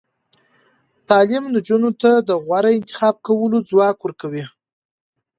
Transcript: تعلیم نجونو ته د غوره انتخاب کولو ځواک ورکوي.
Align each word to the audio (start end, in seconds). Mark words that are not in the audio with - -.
تعلیم 1.09 1.43
نجونو 1.55 1.89
ته 2.01 2.11
د 2.29 2.31
غوره 2.43 2.71
انتخاب 2.77 3.15
کولو 3.27 3.57
ځواک 3.69 3.97
ورکوي. 4.01 4.45